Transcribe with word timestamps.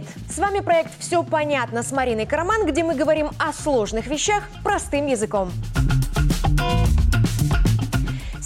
Привет! 0.00 0.14
С 0.30 0.38
вами 0.38 0.60
проект 0.60 0.92
«Все 0.98 1.22
понятно» 1.22 1.82
с 1.82 1.92
Мариной 1.92 2.26
Караман, 2.26 2.66
где 2.66 2.82
мы 2.82 2.94
говорим 2.94 3.30
о 3.38 3.52
сложных 3.52 4.06
вещах 4.06 4.44
простым 4.62 5.06
языком. 5.06 5.50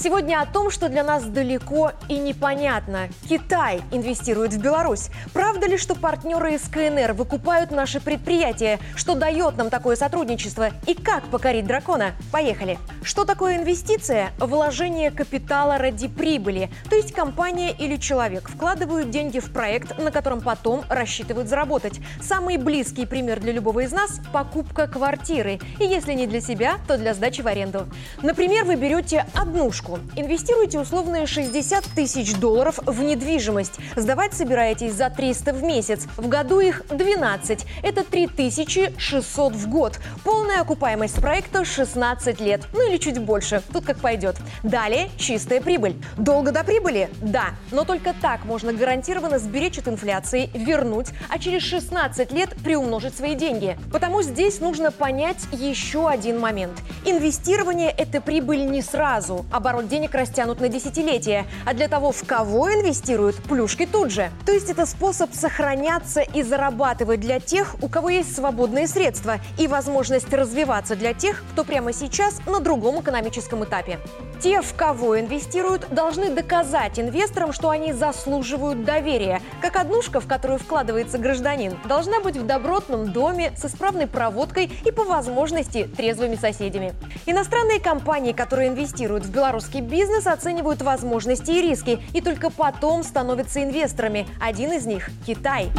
Сегодня 0.05 0.43
о 0.43 0.45
том, 0.45 0.71
что 0.71 0.91
для 0.91 1.03
нас 1.03 1.25
далеко 1.25 1.93
и 2.11 2.19
непонятно. 2.19 3.09
Китай 3.27 3.81
инвестирует 3.91 4.53
в 4.53 4.61
Беларусь. 4.61 5.09
Правда 5.33 5.67
ли, 5.67 5.79
что 5.79 5.95
партнеры 5.95 6.57
из 6.57 6.69
КНР 6.69 7.15
выкупают 7.15 7.71
наши 7.71 8.01
предприятия? 8.01 8.81
Что 8.97 9.15
дает 9.15 9.57
нам 9.57 9.71
такое 9.71 9.97
сотрудничество? 9.97 10.73
И 10.87 10.93
как 10.93 11.25
покорить 11.29 11.67
дракона? 11.67 12.13
Поехали! 12.31 12.79
Что 13.03 13.25
такое 13.25 13.57
инвестиция? 13.57 14.33
Вложение 14.39 15.11
капитала 15.11 15.79
ради 15.79 16.09
прибыли. 16.09 16.71
То 16.91 16.97
есть 16.97 17.15
компания 17.15 17.71
или 17.73 17.97
человек 17.97 18.51
вкладывают 18.51 19.09
деньги 19.09 19.39
в 19.39 19.51
проект, 19.53 19.99
на 19.99 20.11
котором 20.11 20.43
потом 20.43 20.85
рассчитывают 20.91 21.49
заработать. 21.49 21.99
Самый 22.21 22.59
близкий 22.59 23.07
пример 23.07 23.41
для 23.41 23.53
любого 23.53 23.81
из 23.81 23.93
нас– 23.93 24.21
покупка 24.35 24.87
квартиры. 24.87 25.61
И 25.81 25.85
если 25.85 26.13
не 26.13 26.27
для 26.27 26.43
себя, 26.43 26.77
то 26.87 26.99
для 26.99 27.15
сдачи 27.15 27.41
в 27.41 27.47
аренду. 27.47 27.87
Например, 28.21 28.67
вы 28.67 28.77
берете 28.77 29.25
однушку, 29.35 29.94
Инвестируйте 30.17 30.79
условные 30.79 31.27
60 31.27 31.85
тысяч 31.95 32.35
долларов 32.37 32.79
в 32.85 33.03
недвижимость. 33.03 33.75
Сдавать 33.97 34.35
собираетесь 34.35 34.95
за 34.95 35.11
300 35.11 35.53
в 35.53 35.63
месяц. 35.63 36.07
В 36.17 36.29
году 36.29 36.61
их 36.61 36.83
12. 36.89 37.67
Это 37.83 38.05
3600 38.05 39.53
в 39.53 39.69
год. 39.69 39.99
Полная 40.25 40.61
окупаемость 40.61 41.21
проекта 41.21 41.65
16 41.65 42.41
лет. 42.41 42.67
Ну 42.73 42.89
или 42.89 42.99
чуть 42.99 43.19
больше. 43.19 43.63
Тут 43.73 43.85
как 43.85 43.99
пойдет. 43.99 44.37
Далее 44.63 45.11
чистая 45.17 45.61
прибыль. 45.61 45.97
Долго 46.17 46.53
до 46.53 46.65
прибыли? 46.65 47.11
Да. 47.21 47.51
Но 47.71 47.85
только 47.85 48.15
так 48.21 48.45
можно 48.45 48.73
гарантированно 48.73 49.39
сберечь 49.39 49.79
от 49.79 49.89
инфляции, 49.89 50.51
вернуть, 50.55 51.09
а 51.29 51.39
через 51.39 51.63
16 51.63 52.33
лет 52.33 52.55
приумножить 52.63 53.17
свои 53.17 53.35
деньги. 53.35 53.79
Потому 53.93 54.23
здесь 54.23 54.61
нужно 54.61 54.91
понять 54.91 55.47
еще 55.53 56.09
один 56.09 56.41
момент. 56.41 56.73
Инвестирование– 57.05 57.91
это 57.99 58.21
прибыль 58.21 58.67
не 58.67 58.83
сразу. 58.83 59.45
Оборот 59.53 59.84
фонд 59.85 59.91
денег 59.91 60.15
растянут 60.15 60.61
на 60.61 60.69
десятилетия, 60.69 61.47
а 61.67 61.75
для 61.75 61.89
того, 61.89 62.11
в 62.13 62.25
кого 62.27 62.73
инвестируют, 62.73 63.37
плюшки 63.37 63.87
тут 63.87 64.11
же. 64.11 64.31
То 64.47 64.53
есть 64.53 64.71
это 64.71 64.87
способ 64.87 65.35
сохраняться 65.35 66.21
и 66.21 66.43
зарабатывать 66.43 67.21
для 67.21 67.41
тех, 67.41 67.77
у 67.83 67.89
кого 67.89 68.11
есть 68.11 68.35
свободные 68.35 68.89
средства 68.89 69.41
и 69.59 69.67
возможность 69.67 70.33
развиваться 70.33 70.97
для 70.97 71.13
тех, 71.13 71.43
кто 71.53 71.65
прямо 71.65 71.93
сейчас 71.93 72.41
на 72.47 72.61
другом 72.61 73.01
экономическом 73.01 73.65
этапе. 73.65 73.99
Те, 74.41 74.61
в 74.61 74.75
кого 74.75 75.19
инвестируют, 75.19 75.89
должны 75.91 76.31
доказать 76.31 76.99
инвесторам, 76.99 77.53
что 77.53 77.71
они 77.71 77.93
заслуживают 77.93 78.85
доверия. 78.85 79.41
Как 79.61 79.77
однушка, 79.77 80.21
в 80.21 80.27
которую 80.27 80.59
вкладывается 80.59 81.19
гражданин, 81.19 81.77
должна 81.87 82.21
быть 82.21 82.37
в 82.37 82.47
добротном 82.47 83.13
доме 83.13 83.53
с 83.57 83.65
исправной 83.65 84.07
проводкой 84.07 84.71
и 84.85 84.91
по 84.91 85.05
возможности 85.05 85.85
трезвыми 85.97 86.37
соседями. 86.37 86.93
Иностранные 87.27 87.81
компании, 87.81 88.33
которые 88.33 88.69
инвестируют 88.69 89.25
в 89.25 89.31
белорусский 89.31 89.81
бизнес 89.81 90.27
оценивают 90.27 90.83
возможности 90.83 91.51
и 91.51 91.63
риски 91.63 92.03
и 92.13 92.21
только 92.21 92.51
потом 92.51 93.03
становятся 93.03 93.63
инвесторами. 93.63 94.27
Один 94.41 94.73
из 94.73 94.87
них– 94.87 95.11
Китай. 95.27 95.71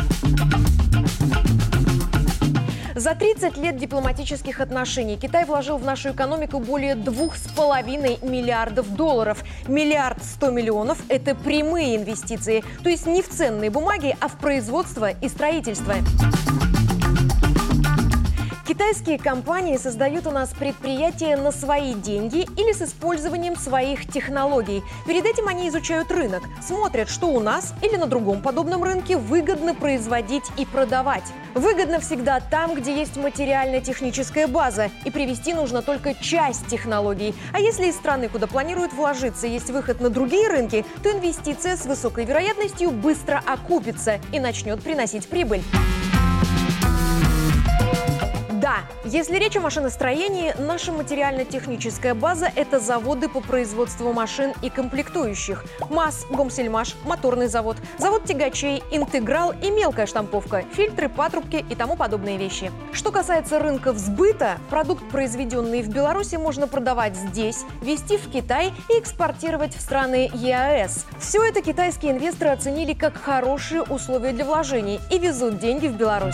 За 3.05 3.13
30 3.13 3.57
лет 3.57 3.77
дипломатических 3.77 4.59
отношений 4.59 5.15
Китай 5.15 5.45
вложил 5.45 5.77
в 5.77 5.85
нашу 5.85 6.09
экономику 6.09 6.59
более 6.59 6.95
2,5 6.95 8.27
миллиардов 8.27 8.95
долларов. 8.95 9.43
Миллиард 9.67 10.23
100 10.23 10.49
миллионов– 10.49 10.97
это 11.07 11.35
прямые 11.35 11.97
инвестиции, 11.97 12.63
то 12.81 12.89
есть 12.89 13.05
не 13.05 13.21
в 13.21 13.29
ценные 13.29 13.69
бумаги, 13.69 14.17
а 14.19 14.27
в 14.27 14.39
производство 14.39 15.11
и 15.11 15.29
строительство. 15.29 15.93
Китайские 18.67 19.19
компании 19.19 19.77
создают 19.77 20.25
у 20.25 20.31
нас 20.31 20.49
предприятия 20.49 21.37
на 21.37 21.51
свои 21.51 21.93
деньги 21.93 22.47
или 22.57 22.73
с 22.73 22.81
использованием 22.81 23.55
своих 23.55 24.11
технологий. 24.11 24.81
Перед 25.05 25.25
этим 25.25 25.47
они 25.47 25.69
изучают 25.69 26.11
рынок, 26.11 26.41
смотрят, 26.65 27.07
что 27.07 27.27
у 27.27 27.39
нас 27.39 27.75
или 27.83 27.95
на 27.95 28.07
другом 28.07 28.41
подобном 28.41 28.83
рынке 28.83 29.17
выгодно 29.17 29.75
производить 29.75 30.45
и 30.57 30.65
продавать. 30.65 31.25
Выгодно 31.53 31.99
всегда 31.99 32.39
там, 32.39 32.73
где 32.73 32.97
есть 32.97 33.17
материально-техническая 33.17 34.47
база, 34.47 34.89
и 35.03 35.11
привести 35.11 35.53
нужно 35.53 35.83
только 35.83 36.15
часть 36.15 36.65
технологий. 36.65 37.35
А 37.53 37.59
если 37.59 37.85
из 37.85 37.95
страны, 37.95 38.29
куда 38.29 38.47
планируют 38.47 38.93
вложиться, 38.93 39.45
есть 39.45 39.69
выход 39.69 40.01
на 40.01 40.09
другие 40.09 40.47
рынки, 40.49 40.83
то 41.03 41.11
инвестиция 41.11 41.77
с 41.77 41.85
высокой 41.85 42.25
вероятностью 42.25 42.89
быстро 42.89 43.43
окупится 43.45 44.19
и 44.33 44.39
начнет 44.39 44.81
приносить 44.81 45.27
прибыль. 45.27 45.61
Да, 48.65 48.77
если 49.03 49.37
речь 49.37 49.55
о 49.55 49.61
машиностроении, 49.61 50.55
наша 50.57 50.91
материально-техническая 50.91 52.15
база– 52.15 52.51
это 52.55 52.79
заводы 52.79 53.29
по 53.29 53.39
производству 53.39 54.11
машин 54.11 54.53
и 54.63 54.71
комплектующих. 54.71 55.63
МАЗ, 55.91 56.25
Гомсельмаш, 56.31 56.95
моторный 57.03 57.45
завод, 57.45 57.77
завод 57.99 58.23
тягачей, 58.23 58.81
интеграл 58.89 59.53
и 59.61 59.69
мелкая 59.69 60.07
штамповка, 60.07 60.63
фильтры, 60.73 61.09
патрубки 61.09 61.63
и 61.69 61.75
тому 61.75 61.95
подобные 61.95 62.37
вещи. 62.37 62.71
Что 62.91 63.11
касается 63.11 63.59
рынка 63.59 63.93
сбыта, 63.93 64.57
продукт, 64.71 65.07
произведенный 65.11 65.83
в 65.83 65.89
Беларуси, 65.89 66.37
можно 66.37 66.67
продавать 66.67 67.15
здесь, 67.15 67.65
везти 67.83 68.17
в 68.17 68.31
Китай 68.31 68.73
и 68.89 68.97
экспортировать 68.97 69.75
в 69.75 69.79
страны 69.79 70.31
ЕАЭС. 70.33 71.05
Все 71.19 71.43
это 71.43 71.61
китайские 71.61 72.13
инвесторы 72.13 72.49
оценили 72.49 72.93
как 72.93 73.15
хорошие 73.15 73.83
условия 73.83 74.31
для 74.31 74.43
вложений 74.43 75.01
и 75.11 75.19
везут 75.19 75.59
деньги 75.59 75.85
в 75.85 75.95
Беларусь. 75.95 76.33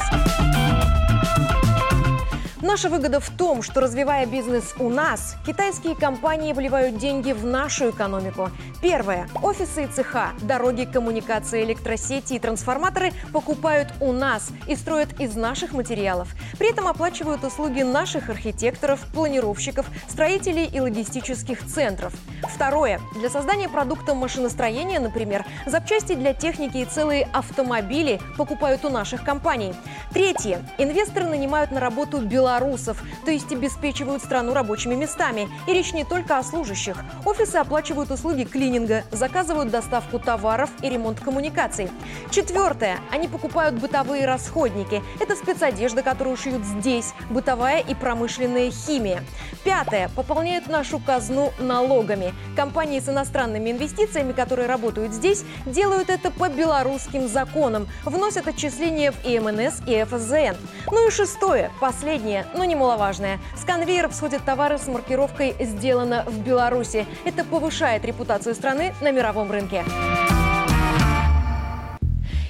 Наша 2.64 2.90
выгода 2.90 3.20
в 3.20 3.30
том, 3.32 3.64
что 3.64 3.82
развивая 3.82 4.28
бизнес 4.28 4.76
у 4.78 4.88
нас, 4.90 5.36
китайские 5.48 5.96
компании 5.96 6.54
вливают 6.54 7.00
деньги 7.00 7.32
в 7.32 7.44
нашу 7.44 7.90
экономику. 7.90 8.52
Первое. 8.84 9.28
Офисы 9.42 9.86
и 9.86 9.88
цеха, 9.88 10.34
дороги, 10.44 10.86
коммуникации, 10.86 11.64
электросети 11.64 12.36
и 12.36 12.40
трансформаторы 12.40 13.14
покупают 13.34 13.88
у 14.00 14.12
нас 14.12 14.50
и 14.68 14.76
строят 14.76 15.20
из 15.20 15.36
наших 15.36 15.72
материалов. 15.72 16.28
При 16.60 16.70
этом 16.70 16.88
оплачивают 16.88 17.44
услуги 17.44 17.82
наших 17.82 18.30
архитекторов, 18.30 19.00
планировщиков, 19.12 19.88
строителей 20.08 20.66
и 20.66 20.80
логистических 20.80 21.66
центров. 21.66 22.14
Второе. 22.44 23.02
Для 23.16 23.32
создания 23.32 23.70
продукта 23.70 24.14
машиностроения, 24.14 25.00
например, 25.00 25.46
запчасти 25.66 26.14
для 26.14 26.36
техники 26.36 26.78
и 26.78 26.86
целые 26.86 27.28
автомобили 27.34 28.22
покупают 28.38 28.86
у 28.86 28.90
наших 28.90 29.24
компаний. 29.24 29.74
Третье. 30.14 30.62
Инвесторы 30.78 31.26
нанимают 31.26 31.72
на 31.72 31.80
работу 31.80 32.20
белорусских 32.20 32.51
белорусов, 32.52 32.98
то 33.26 33.32
есть 33.32 33.52
обеспечивают 33.52 34.24
страну 34.24 34.54
рабочими 34.54 34.96
местами. 34.96 35.50
И 35.68 35.74
речь 35.74 35.94
не 35.94 36.04
только 36.04 36.38
о 36.38 36.44
служащих. 36.44 36.98
Офисы 37.26 37.56
оплачивают 37.56 38.12
услуги 38.12 38.44
клининга, 38.44 39.04
заказывают 39.12 39.72
доставку 39.72 40.20
товаров 40.20 40.70
и 40.82 40.90
ремонт 40.90 41.20
коммуникаций. 41.20 41.90
Четвертое. 42.30 43.00
Они 43.12 43.28
покупают 43.28 43.76
бытовые 43.76 44.26
расходники. 44.26 45.02
Это 45.20 45.36
спецодежда, 45.36 46.04
которую 46.04 46.36
шьют 46.38 46.64
здесь, 46.66 47.14
бытовая 47.30 47.80
и 47.80 47.96
промышленная 47.96 48.72
химия. 48.72 49.24
Пятое. 49.64 50.10
Пополняют 50.16 50.68
нашу 50.68 51.00
казну 51.00 51.54
налогами. 51.60 52.34
Компании 52.56 53.00
с 53.00 53.08
иностранными 53.08 53.72
инвестициями, 53.72 54.34
которые 54.34 54.68
работают 54.68 55.14
здесь, 55.14 55.44
делают 55.66 56.10
это 56.10 56.32
по 56.32 56.50
белорусским 56.50 57.28
законам. 57.28 57.88
Вносят 58.04 58.48
отчисления 58.48 59.12
в 59.12 59.26
ИМНС 59.26 59.82
и 59.88 60.04
ФСЗН. 60.04 60.58
Ну 60.92 61.08
и 61.08 61.12
шестое, 61.12 61.72
последнее 61.80 62.41
но 62.54 62.66
немаловажное. 62.66 63.40
С 63.56 63.64
конвейеров 63.64 64.14
сходят 64.14 64.44
товары 64.44 64.78
с 64.78 64.88
маркировкой 64.88 65.56
«Сделано 65.60 66.24
в 66.28 66.40
Беларуси». 66.40 67.06
Это 67.26 67.44
повышает 67.44 68.06
репутацию 68.06 68.56
страны 68.56 68.94
на 69.02 69.12
мировом 69.12 69.52
рынке. 69.52 69.84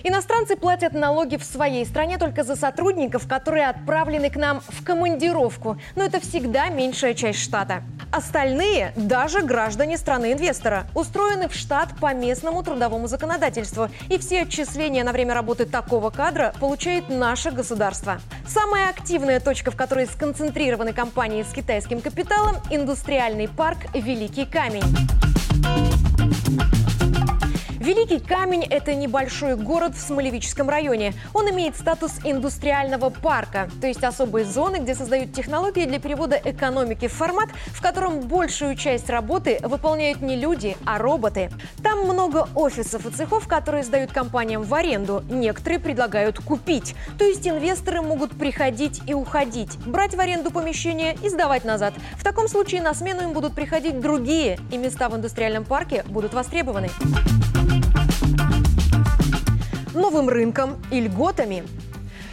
Иностранцы 0.04 0.56
платят 0.56 0.94
налоги 0.94 1.38
в 1.38 1.44
своей 1.44 1.86
стране 1.86 2.18
только 2.18 2.44
за 2.44 2.56
сотрудников, 2.56 3.28
которые 3.28 3.68
отправлены 3.68 4.30
к 4.30 4.36
нам 4.36 4.62
в 4.68 4.84
командировку. 4.84 5.78
Но 5.96 6.04
это 6.04 6.20
всегда 6.20 6.70
меньшая 6.70 7.14
часть 7.14 7.40
штата. 7.40 7.84
Остальные, 8.12 8.94
даже 8.96 9.42
граждане 9.42 9.98
страны-инвестора, 9.98 10.86
устроены 10.96 11.48
в 11.48 11.54
штат 11.54 11.90
по 12.00 12.14
местному 12.14 12.64
трудовому 12.64 13.08
законодательству. 13.08 13.90
И 14.10 14.18
все 14.18 14.42
отчисления 14.42 15.04
на 15.04 15.12
время 15.12 15.34
работы 15.34 15.66
такого 15.66 16.10
кадра 16.10 16.54
получает 16.60 17.10
наше 17.10 17.52
государство. 17.52 18.20
Самая 18.48 18.90
активная 18.90 19.40
точка, 19.40 19.72
в 19.72 19.76
которой 19.76 20.08
сконцентрированы 20.08 20.94
компании 20.94 21.44
с 21.44 21.54
китайским 21.54 22.02
капиталом– 22.02 22.58
индустриальный 22.72 23.48
парк 23.48 23.78
«Великий 23.94 24.46
камень». 24.46 24.84
Великий 27.82 28.20
Камень– 28.20 28.64
это 28.70 28.94
небольшой 28.94 29.56
город 29.56 29.96
в 29.96 30.00
Смолевическом 30.00 30.70
районе. 30.70 31.16
Он 31.34 31.50
имеет 31.50 31.76
статус 31.76 32.20
индустриального 32.24 33.10
парка, 33.10 33.72
то 33.82 33.88
есть 33.88 34.04
особой 34.04 34.44
зоны, 34.44 34.76
где 34.76 34.94
создают 34.94 35.34
технологии 35.34 35.86
для 35.86 36.00
перевода 36.00 36.40
экономики 36.46 37.08
в 37.08 37.14
формат, 37.14 37.50
в 37.74 37.82
котором 37.82 38.20
большую 38.20 38.76
часть 38.76 39.10
работы 39.10 39.58
выполняют 39.64 40.22
не 40.22 40.36
люди, 40.36 40.78
а 40.86 41.00
роботы. 41.00 41.50
Там 41.82 42.02
много 42.02 42.50
офисов 42.54 43.08
и 43.08 43.10
цехов, 43.10 43.48
которые 43.48 43.84
сдают 43.84 44.12
компаниям 44.12 44.62
в 44.62 44.72
аренду. 44.76 45.24
Некоторые 45.28 45.80
предлагают 45.80 46.38
купить, 46.38 46.94
то 47.18 47.26
есть 47.26 47.48
инвесторы 47.48 48.04
могут 48.04 48.38
приходить 48.38 49.02
и 49.08 49.16
уходить, 49.16 49.76
брать 49.88 50.14
в 50.14 50.20
аренду 50.20 50.52
помещение 50.52 51.18
и 51.24 51.30
сдавать 51.30 51.66
назад. 51.66 51.96
В 52.16 52.24
таком 52.24 52.48
случае 52.48 52.84
на 52.84 52.94
смену 52.94 53.24
им 53.24 53.34
будут 53.34 53.56
приходить 53.56 54.00
другие, 54.00 54.60
и 54.72 54.78
места 54.78 55.10
в 55.10 55.16
индустриальном 55.16 55.66
парке 55.66 56.04
будут 56.08 56.36
востребованы 56.36 56.92
новым 59.94 60.30
рынком 60.30 60.78
и 60.92 61.02
льготами. 61.02 61.64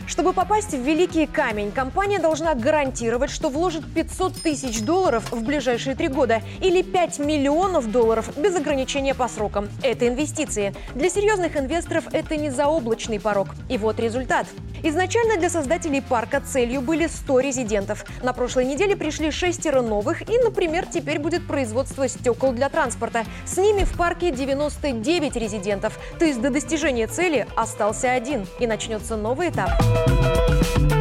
Чтобы 0.09 0.33
попасть 0.33 0.71
в 0.71 0.81
Великий 0.83 1.27
Камень, 1.27 1.71
компания 1.71 2.19
должна 2.19 2.55
гарантировать, 2.55 3.31
что 3.31 3.51
вложит 3.51 3.85
500 3.93 4.33
тысяч 4.41 4.81
долларов 4.81 5.31
в 5.31 5.45
ближайшие 5.45 5.95
три 5.95 6.09
года 6.09 6.41
или 6.63 6.81
5 6.81 7.19
миллионов 7.19 7.93
долларов 7.93 8.31
без 8.39 8.57
ограничения 8.57 9.15
по 9.15 9.29
срокам. 9.29 9.69
Это 9.83 10.09
инвестиции. 10.09 10.75
Для 10.95 11.11
серьезных 11.11 11.59
инвесторов 11.59 12.05
это 12.11 12.37
не 12.37 12.49
заоблачный 12.49 13.21
порог. 13.21 13.49
И 13.69 13.77
вот 13.77 14.01
результат. 14.01 14.47
Изначально 14.83 15.37
для 15.37 15.51
создателей 15.51 16.01
парка 16.01 16.41
целью 16.41 16.81
были 16.81 17.07
100 17.07 17.41
резидентов. 17.41 18.05
На 18.23 18.33
прошлой 18.33 18.65
неделе 18.65 18.97
пришли 18.97 19.31
шестеро 19.31 19.83
новых 19.83 20.23
и, 20.31 20.39
например, 20.39 20.87
теперь 20.87 21.19
будет 21.19 21.47
производство 21.47 22.09
стекол 22.09 22.53
для 22.53 22.71
транспорта. 22.71 23.25
С 23.45 23.59
ними 23.59 23.85
в 23.85 23.95
парке 23.97 24.31
99 24.31 25.37
резидентов. 25.37 25.99
То 26.19 26.25
есть 26.25 26.41
до 26.41 26.49
достижения 26.49 27.09
цели 27.09 27.47
остался 27.57 28.13
один. 28.13 28.47
И 28.59 28.67
начнется 28.67 29.17
новый 29.17 29.51
этап 29.51 29.71
Música 30.07 30.98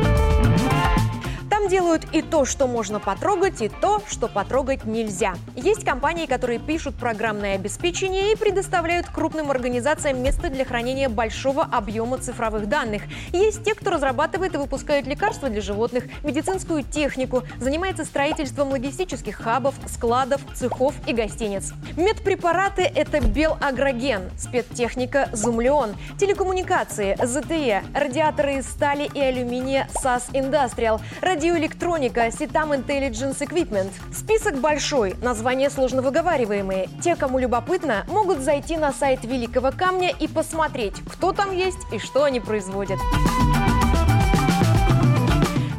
делают 1.98 2.14
и 2.14 2.22
то, 2.22 2.46
что 2.46 2.68
можно 2.68 3.00
потрогать, 3.00 3.62
и 3.62 3.70
то, 3.70 4.02
что 4.08 4.28
потрогать 4.28 4.86
нельзя. 4.86 5.36
Есть 5.56 5.84
компании, 5.84 6.26
которые 6.26 6.60
пишут 6.60 6.96
программное 6.96 7.56
обеспечение 7.56 8.32
и 8.32 8.36
предоставляют 8.36 9.08
крупным 9.08 9.52
организациям 9.52 10.22
место 10.22 10.50
для 10.50 10.66
хранения 10.66 11.10
большого 11.10 11.64
объема 11.64 12.18
цифровых 12.18 12.68
данных. 12.68 13.04
Есть 13.34 13.64
те, 13.64 13.74
кто 13.74 13.92
разрабатывает 13.92 14.56
и 14.56 14.58
выпускает 14.58 15.08
лекарства 15.08 15.50
для 15.50 15.62
животных, 15.62 16.06
медицинскую 16.24 16.84
технику, 16.84 17.44
занимается 17.60 18.06
строительством 18.06 18.70
логистических 18.70 19.36
хабов, 19.36 19.76
складов, 19.88 20.42
цехов 20.54 20.94
и 21.08 21.14
гостиниц. 21.14 21.74
Медпрепараты– 21.96 22.82
это 22.96 23.22
белагроген, 23.22 24.30
спецтехника– 24.38 25.30
зумлеон, 25.34 25.96
телекоммуникации– 26.20 27.18
ЗТЕ, 27.24 27.84
радиаторы 27.94 28.58
из 28.58 28.68
стали 28.68 29.10
и 29.14 29.20
алюминия– 29.20 29.88
САС 30.02 30.28
Индастриал, 30.34 31.02
радио 31.22 31.56
электроника, 31.88 32.28
Sitam 32.28 32.72
Intelligence 32.72 33.40
Equipment. 33.40 33.92
Список 34.14 34.58
большой, 34.58 35.16
названия 35.22 35.70
сложно 35.70 36.02
выговариваемые. 36.02 36.90
Те, 37.02 37.16
кому 37.16 37.40
любопытно, 37.40 38.06
могут 38.10 38.40
зайти 38.40 38.78
на 38.78 38.92
сайт 38.92 39.24
Великого 39.24 39.72
Камня 39.72 40.12
и 40.20 40.28
посмотреть, 40.28 40.96
кто 41.10 41.32
там 41.32 41.56
есть 41.56 41.80
и 41.94 42.00
что 42.00 42.24
они 42.24 42.40
производят. 42.40 43.00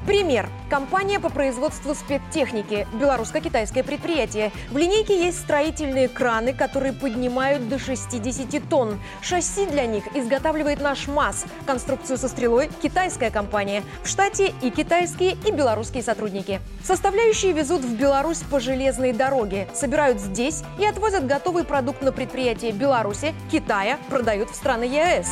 Пример. 0.08 0.48
Компания 0.70 1.20
по 1.20 1.28
производству 1.28 1.94
спецтехники, 1.94 2.86
белорусско-китайское 2.94 3.84
предприятие. 3.84 4.52
В 4.70 4.78
линейке 4.78 5.22
есть 5.22 5.38
строительные 5.38 6.08
краны, 6.08 6.54
которые 6.54 6.94
поднимают 6.94 7.68
до 7.68 7.78
60 7.78 8.70
тонн. 8.70 8.98
Шасси 9.20 9.66
для 9.66 9.84
них 9.84 10.04
изготавливает 10.16 10.80
наш 10.80 11.08
МАЗ. 11.08 11.44
Конструкцию 11.66 12.16
со 12.16 12.28
стрелой– 12.28 12.70
китайская 12.82 13.30
компания. 13.30 13.82
В 14.02 14.08
штате 14.08 14.54
и 14.62 14.70
китайские, 14.70 15.36
и 15.46 15.52
белорусские 15.52 16.02
сотрудники. 16.02 16.62
Составляющие 16.82 17.52
везут 17.52 17.82
в 17.82 17.94
Беларусь 17.94 18.40
по 18.50 18.60
железной 18.60 19.12
дороге, 19.12 19.68
собирают 19.74 20.20
здесь 20.20 20.62
и 20.78 20.86
отвозят 20.86 21.26
готовый 21.26 21.64
продукт 21.64 22.00
на 22.00 22.12
предприятие 22.12 22.72
Беларуси, 22.72 23.34
Китая, 23.52 23.98
продают 24.08 24.48
в 24.48 24.54
страны 24.54 24.84
ЕАЭС. 24.84 25.28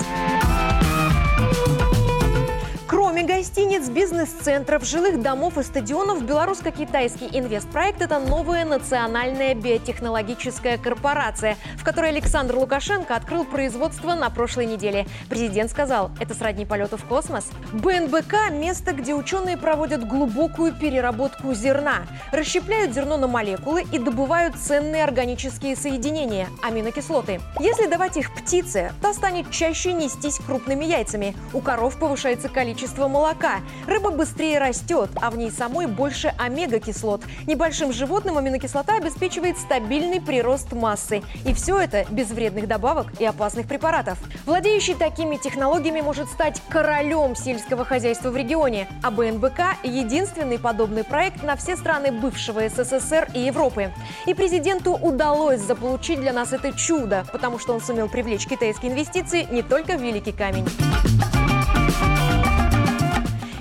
Гостиниц, 3.46 3.88
бизнес-центров, 3.88 4.84
жилых 4.84 5.22
домов 5.22 5.56
и 5.56 5.62
стадионов, 5.62 6.24
белорусско-китайский 6.24 7.28
инвестпроект– 7.32 8.00
это 8.02 8.18
новая 8.18 8.64
национальная 8.64 9.54
биотехнологическая 9.54 10.78
корпорация, 10.78 11.56
в 11.76 11.84
которой 11.84 12.10
Александр 12.10 12.56
Лукашенко 12.56 13.14
открыл 13.14 13.44
производство 13.44 14.16
на 14.16 14.30
прошлой 14.30 14.66
неделе. 14.66 15.06
Президент 15.30 15.70
сказал, 15.70 16.10
это 16.18 16.34
сродни 16.34 16.66
полету 16.66 16.96
в 16.96 17.04
космос. 17.04 17.48
БНБК– 17.72 18.50
место, 18.50 18.92
где 18.92 19.14
ученые 19.14 19.56
проводят 19.56 20.04
глубокую 20.04 20.72
переработку 20.74 21.54
зерна, 21.54 22.02
расщепляют 22.32 22.94
зерно 22.94 23.16
на 23.16 23.28
молекулы 23.28 23.84
и 23.92 24.00
добывают 24.00 24.56
ценные 24.56 25.04
органические 25.04 25.76
соединения– 25.76 26.48
аминокислоты. 26.64 27.40
Если 27.60 27.86
давать 27.86 28.16
их 28.16 28.34
птице, 28.34 28.92
та 29.00 29.14
станет 29.14 29.52
чаще 29.52 29.92
нестись 29.92 30.40
крупными 30.44 30.84
яйцами. 30.84 31.36
У 31.52 31.60
коров 31.60 31.96
повышается 31.96 32.48
количество 32.48 32.96
количество 32.96 33.08
молока. 33.36 33.60
Рыба 33.86 34.10
быстрее 34.10 34.58
растет, 34.58 35.10
а 35.20 35.30
в 35.30 35.36
ней 35.36 35.50
самой 35.50 35.86
больше 35.86 36.32
омега-кислот. 36.38 37.22
Небольшим 37.46 37.92
животным 37.92 38.38
аминокислота 38.38 38.96
обеспечивает 38.96 39.58
стабильный 39.58 40.20
прирост 40.20 40.72
массы. 40.72 41.22
И 41.44 41.54
все 41.54 41.78
это 41.78 42.06
без 42.10 42.30
вредных 42.30 42.66
добавок 42.66 43.20
и 43.20 43.24
опасных 43.24 43.66
препаратов. 43.66 44.18
Владеющий 44.46 44.94
такими 44.94 45.36
технологиями 45.36 46.00
может 46.00 46.28
стать 46.28 46.62
королем 46.68 47.36
сельского 47.36 47.84
хозяйства 47.84 48.30
в 48.30 48.36
регионе. 48.36 48.88
А 49.02 49.10
БНБК– 49.10 49.60
единственный 49.84 50.58
подобный 50.58 51.04
проект 51.04 51.42
на 51.42 51.56
все 51.56 51.76
страны 51.76 52.12
бывшего 52.12 52.68
СССР 52.68 53.28
и 53.34 53.40
Европы. 53.40 53.92
И 54.26 54.34
президенту 54.34 54.92
удалось 54.94 55.60
заполучить 55.60 56.20
для 56.20 56.32
нас 56.32 56.52
это 56.52 56.72
чудо, 56.72 57.24
потому 57.32 57.58
что 57.58 57.74
он 57.74 57.80
сумел 57.80 58.08
привлечь 58.08 58.46
китайские 58.46 58.92
инвестиции 58.92 59.46
не 59.50 59.62
только 59.62 59.96
в 59.96 60.02
Великий 60.02 60.32
камень. 60.32 60.66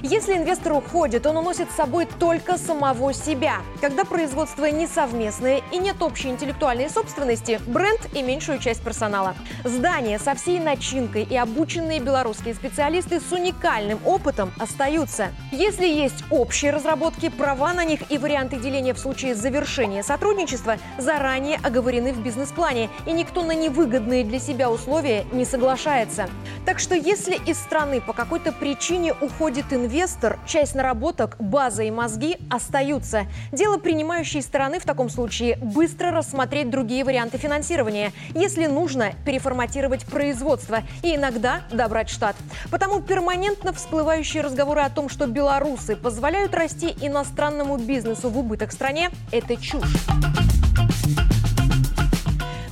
Если 0.07 0.33
инвестор 0.33 0.73
уходит, 0.73 1.25
он 1.25 1.37
уносит 1.37 1.71
с 1.71 1.75
собой 1.77 2.07
только 2.19 2.59
самого 2.59 3.11
себя. 3.11 3.63
Когда 3.81 4.05
производство 4.05 4.65
не 4.65 4.85
совместное 4.85 5.63
и 5.71 5.79
нет 5.79 5.99
общей 6.03 6.29
интеллектуальной 6.29 6.91
собственности, 6.91 7.59
бренд 7.65 8.01
и 8.13 8.21
меньшую 8.21 8.59
часть 8.59 8.83
персонала. 8.83 9.33
Здания 9.63 10.19
со 10.19 10.35
всей 10.35 10.59
начинкой 10.59 11.23
и 11.23 11.35
обученные 11.35 11.99
белорусские 11.99 12.53
специалисты 12.53 13.19
с 13.19 13.31
уникальным 13.31 13.97
опытом 14.05 14.53
остаются. 14.59 15.29
Если 15.51 15.87
есть 15.87 16.23
общие 16.29 16.69
разработки, 16.69 17.29
права 17.29 17.73
на 17.73 17.83
них 17.83 18.11
и 18.11 18.19
варианты 18.19 18.57
деления 18.57 18.93
в 18.93 18.99
случае 18.99 19.33
завершения 19.33 20.03
сотрудничества 20.03 20.77
заранее 20.99 21.57
оговорены 21.63 22.13
в 22.13 22.19
бизнес-плане, 22.21 22.91
и 23.07 23.11
никто 23.11 23.41
на 23.41 23.55
невыгодные 23.55 24.23
для 24.23 24.37
себя 24.37 24.69
условия 24.69 25.25
не 25.31 25.45
соглашается. 25.45 26.29
Так 26.63 26.77
что 26.77 26.93
если 26.93 27.39
из 27.47 27.57
страны 27.57 28.01
по 28.01 28.13
какой-то 28.13 28.51
причине 28.51 29.11
уходит 29.13 29.73
инвестор, 29.73 29.94
инвестор, 29.95 30.37
часть 30.45 30.75
наработок, 30.75 31.37
база 31.39 31.83
и 31.83 31.89
мозги 31.89 32.37
остаются. 32.49 33.27
Дело 33.53 33.77
принимающей 33.77 34.41
стороны 34.41 34.79
в 34.79 34.83
таком 34.83 35.09
случае 35.09 35.55
быстро 35.55 36.11
рассмотреть 36.11 36.69
другие 36.69 37.05
варианты 37.05 37.37
финансирования. 37.37 38.11
Если 38.33 38.65
нужно, 38.65 39.13
переформатировать 39.25 40.05
производство 40.05 40.79
и 41.01 41.15
иногда 41.15 41.61
добрать 41.71 42.09
штат. 42.09 42.35
Потому 42.69 42.99
перманентно 42.99 43.71
всплывающие 43.71 44.43
разговоры 44.43 44.81
о 44.81 44.89
том, 44.89 45.07
что 45.07 45.27
белорусы 45.27 45.95
позволяют 45.95 46.53
расти 46.53 46.93
иностранному 47.01 47.77
бизнесу 47.77 48.29
в 48.29 48.37
убыток 48.37 48.73
стране– 48.73 49.11
это 49.31 49.55
чушь. 49.55 49.95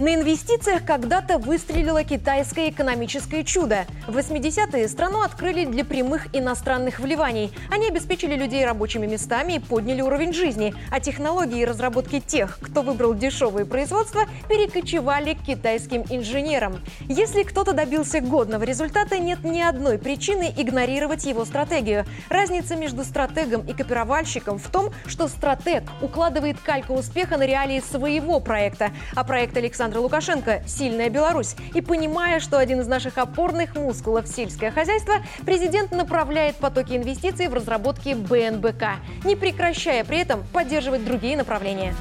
На 0.04 0.16
инвестициях 0.16 0.84
когда-то 0.84 1.38
выстрелило 1.38 2.04
китайское 2.04 2.70
экономическое 2.72 3.46
чудо. 3.46 3.86
В 4.06 4.18
80-е 4.18 4.90
страну 4.90 5.22
открыли 5.22 5.64
для 5.64 5.86
прямых 5.86 6.28
иностранных 6.36 7.00
вливаний. 7.00 7.54
Они 7.72 7.88
обеспечили 7.88 8.36
людей 8.36 8.66
рабочими 8.66 9.06
местами 9.06 9.54
и 9.54 9.60
подняли 9.60 10.02
уровень 10.02 10.34
жизни. 10.34 10.76
А 10.92 11.00
технологии 11.00 11.62
и 11.62 11.66
разработки 11.66 12.20
тех, 12.20 12.60
кто 12.62 12.82
выбрал 12.82 13.14
дешевые 13.14 13.66
производства, 13.66 14.24
перекочевали 14.50 15.36
к 15.36 15.44
китайским 15.44 16.04
инженерам. 16.10 16.82
Если 17.08 17.44
кто-то 17.44 17.72
добился 17.72 18.20
годного 18.20 18.64
результата, 18.64 19.18
нет 19.20 19.46
ни 19.46 19.62
одной 19.62 19.98
причины 19.98 20.54
игнорировать 20.58 21.24
его 21.24 21.46
стратегию. 21.46 22.04
Разница 22.28 22.76
между 22.76 23.06
стратегом 23.06 23.66
и 23.66 23.72
копировальщиком 23.72 24.60
в 24.60 24.68
том, 24.68 24.92
что 25.06 25.30
стратег 25.30 25.84
укладывает 26.02 26.60
кальку 26.60 26.94
успеха 26.94 27.38
на 27.38 27.46
реалии 27.46 27.80
своего 27.80 28.42
проекта, 28.42 28.92
а 29.16 29.24
проект 29.24 29.56
Александра 29.56 29.93
Александра 29.94 30.00
Лукашенко 30.00 30.64
«Сильная 30.66 31.10
Беларусь». 31.10 31.56
И 31.76 31.82
понимая, 31.82 32.40
что 32.40 32.58
один 32.58 32.82
из 32.82 32.88
наших 32.88 33.20
опорных 33.20 33.76
мускулов– 33.76 34.28
сельское 34.28 34.72
хозяйство, 34.72 35.16
президент 35.46 35.92
направляет 35.92 36.56
потоки 36.56 36.94
инвестиций 36.94 37.48
в 37.48 37.54
разработки 37.54 38.16
БНБК, 38.16 38.84
не 39.24 39.36
прекращая 39.36 40.04
при 40.04 40.18
этом 40.18 40.44
поддерживать 40.52 41.06
другие 41.06 41.38
направления. 41.38 41.94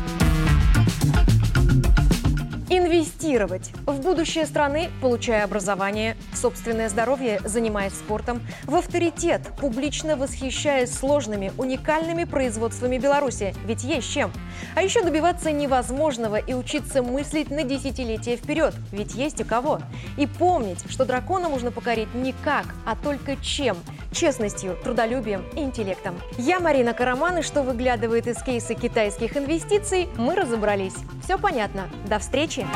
Инвестировать 2.74 3.70
в 3.84 4.00
будущее 4.00 4.46
страны, 4.46 4.88
получая 5.02 5.44
образование, 5.44 6.16
собственное 6.32 6.88
здоровье, 6.88 7.38
занимаясь 7.44 7.92
спортом, 7.92 8.40
в 8.64 8.74
авторитет, 8.74 9.42
публично 9.60 10.16
восхищаясь 10.16 10.90
сложными, 10.90 11.52
уникальными 11.58 12.24
производствами 12.24 12.96
Беларуси, 12.96 13.54
ведь 13.66 13.84
есть 13.84 14.10
чем. 14.10 14.32
А 14.74 14.82
еще 14.82 15.04
добиваться 15.04 15.52
невозможного 15.52 16.36
и 16.36 16.54
учиться 16.54 17.02
мыслить 17.02 17.50
на 17.50 17.64
десятилетия 17.64 18.36
вперед, 18.36 18.74
ведь 18.90 19.14
есть 19.16 19.42
у 19.42 19.44
кого. 19.44 19.82
И 20.16 20.26
помнить, 20.26 20.82
что 20.90 21.04
дракона 21.04 21.50
можно 21.50 21.72
покорить 21.72 22.14
не 22.14 22.32
как, 22.42 22.64
а 22.86 22.96
только 22.96 23.36
чем– 23.36 23.76
честностью, 24.12 24.76
трудолюбием 24.82 25.44
и 25.56 25.60
интеллектом. 25.60 26.14
Я 26.38 26.60
Марина 26.60 26.94
Караман, 26.94 27.38
и 27.38 27.42
что 27.42 27.62
выглядывает 27.62 28.26
из 28.26 28.42
кейса 28.42 28.74
китайских 28.74 29.36
инвестиций, 29.36 30.08
мы 30.16 30.34
разобрались. 30.34 30.94
Все 31.24 31.38
понятно. 31.38 31.88
До 32.06 32.18
встречи! 32.18 32.66